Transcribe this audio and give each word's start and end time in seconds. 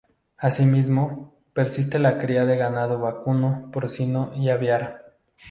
Asimismo, 0.39 1.35
persiste 1.53 1.99
la 1.99 2.17
cría 2.17 2.43
de 2.45 2.57
ganado 2.57 2.97
vacuno, 2.97 3.69
porcino 3.71 4.33
y 4.35 4.49
aviar. 4.49 5.13